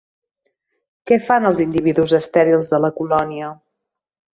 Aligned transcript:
Què 1.11 1.19
fan 1.27 1.47
els 1.51 1.61
individus 1.67 2.17
estèrils 2.23 2.69
de 2.77 2.85
la 2.87 2.95
colònia? 3.01 3.57